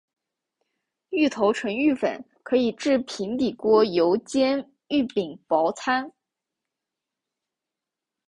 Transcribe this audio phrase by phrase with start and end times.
[1.11, 6.11] 芋头成芋粉可以制平底锅油煎芋饼薄餐。